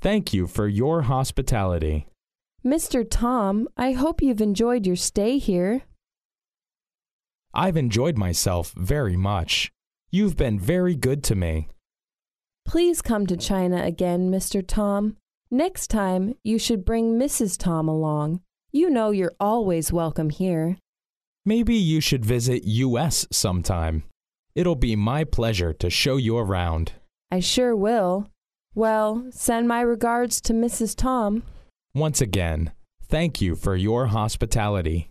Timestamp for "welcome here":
19.92-20.76